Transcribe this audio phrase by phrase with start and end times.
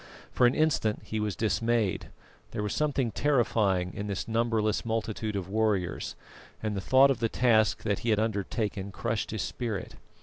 [0.31, 2.09] For an instant he was dismayed;
[2.53, 6.15] there was something terrifying in this numberless multitude of warriors,
[6.63, 9.93] and the thought of the task that he had undertaken crushed his spirit.